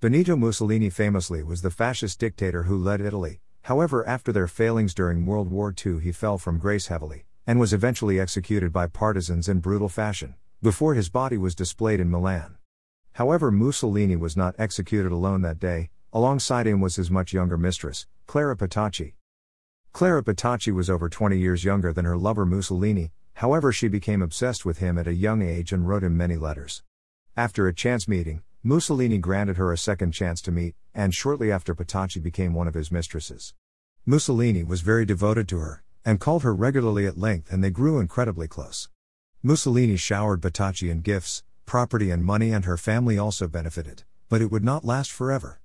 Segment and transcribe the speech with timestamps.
[0.00, 5.26] Benito Mussolini famously was the fascist dictator who led Italy, however, after their failings during
[5.26, 9.58] World War II, he fell from grace heavily, and was eventually executed by partisans in
[9.58, 12.56] brutal fashion, before his body was displayed in Milan.
[13.14, 18.06] However, Mussolini was not executed alone that day, alongside him was his much younger mistress,
[18.26, 19.14] Clara Petacci.
[19.92, 24.64] Clara Petacci was over 20 years younger than her lover Mussolini, however, she became obsessed
[24.64, 26.82] with him at a young age and wrote him many letters.
[27.36, 31.74] After a chance meeting, Mussolini granted her a second chance to meet, and shortly after
[31.74, 33.54] Petacci became one of his mistresses.
[34.06, 38.00] Mussolini was very devoted to her, and called her regularly at length, and they grew
[38.00, 38.88] incredibly close.
[39.42, 44.50] Mussolini showered Petacci in gifts, property, and money, and her family also benefited, but it
[44.50, 45.60] would not last forever.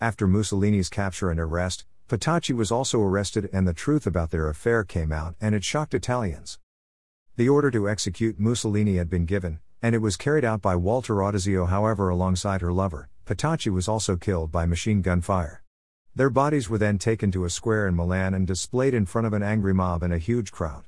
[0.00, 4.82] After Mussolini's capture and arrest, Petacci was also arrested, and the truth about their affair
[4.84, 6.58] came out, and it shocked Italians.
[7.36, 11.16] The order to execute Mussolini had been given, and it was carried out by Walter
[11.16, 11.68] Audisio.
[11.68, 15.62] However, alongside her lover, Petacci was also killed by machine gun fire.
[16.14, 19.32] Their bodies were then taken to a square in Milan and displayed in front of
[19.32, 20.84] an angry mob and a huge crowd.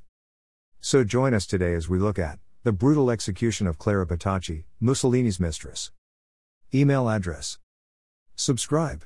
[0.80, 5.40] So join us today as we look at the brutal execution of Clara Petacci, Mussolini's
[5.40, 5.92] mistress.
[6.74, 7.58] Email address.
[8.34, 9.04] Subscribe.